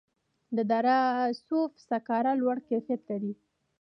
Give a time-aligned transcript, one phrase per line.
[0.55, 0.97] د دره
[1.45, 3.33] صوف سکاره لوړ کیفیت لري